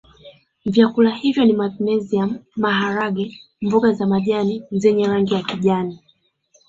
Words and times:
Vyakula 0.65 1.15
hivyo 1.15 1.45
ni 1.45 1.53
magnesium 1.53 2.39
maharage 2.55 3.39
mboga 3.61 3.91
za 3.93 4.07
majani 4.07 4.63
zenye 4.71 5.07
rangi 5.07 5.33
ya 5.33 5.43
kijani 5.43 5.99